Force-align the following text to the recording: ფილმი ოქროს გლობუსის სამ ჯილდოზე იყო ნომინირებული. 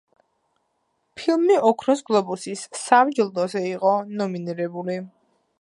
ფილმი 1.19 1.59
ოქროს 1.73 2.01
გლობუსის 2.09 2.65
სამ 2.87 3.15
ჯილდოზე 3.19 3.65
იყო 3.77 3.95
ნომინირებული. 4.23 4.99